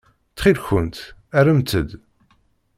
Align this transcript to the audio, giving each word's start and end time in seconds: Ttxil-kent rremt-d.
Ttxil-kent 0.31 0.97
rremt-d. 1.43 1.89